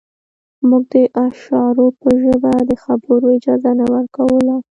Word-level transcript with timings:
موږ 0.67 0.83
د 0.91 0.93
اشارو 1.25 1.85
په 2.01 2.09
ژبه 2.21 2.53
د 2.69 2.71
خبرو 2.83 3.27
اجازه 3.37 3.71
نه 3.79 3.85
ورکوله 3.93 4.55